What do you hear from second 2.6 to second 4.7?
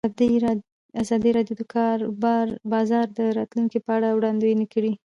بازار د راتلونکې په اړه وړاندوینې